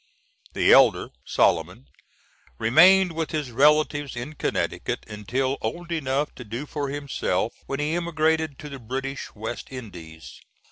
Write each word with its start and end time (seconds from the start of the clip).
The 0.53 0.71
elder, 0.73 1.09
Solomon, 1.25 1.85
remained 2.57 3.11
with 3.11 3.29
his 3.29 3.51
relatives 3.51 4.15
in 4.15 4.33
Connecticut 4.33 5.03
until 5.07 5.59
old 5.61 5.91
enough 5.91 6.33
to 6.37 6.43
do 6.43 6.65
for 6.65 6.89
himself, 6.89 7.53
when 7.67 7.79
he 7.79 7.93
emigrated 7.93 8.57
to 8.57 8.69
the 8.69 8.79
British 8.79 9.35
West 9.35 9.67
Indies. 9.71 10.41